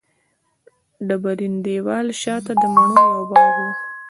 ډبرین 1.07 1.55
دېوال 1.65 2.07
شاته 2.21 2.53
د 2.61 2.63
مڼو 2.73 3.01
یو 3.11 3.21
باغ 3.31 3.53
و. 3.65 3.65